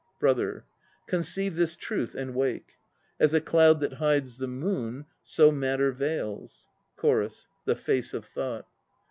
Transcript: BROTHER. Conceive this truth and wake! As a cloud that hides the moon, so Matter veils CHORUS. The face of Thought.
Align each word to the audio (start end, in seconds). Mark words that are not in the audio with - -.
BROTHER. 0.19 0.65
Conceive 1.05 1.55
this 1.55 1.75
truth 1.75 2.15
and 2.15 2.33
wake! 2.33 2.79
As 3.19 3.35
a 3.35 3.39
cloud 3.39 3.81
that 3.81 3.93
hides 4.01 4.39
the 4.39 4.47
moon, 4.47 5.05
so 5.21 5.51
Matter 5.51 5.91
veils 5.91 6.67
CHORUS. 6.95 7.45
The 7.65 7.75
face 7.75 8.11
of 8.15 8.25
Thought. 8.25 8.65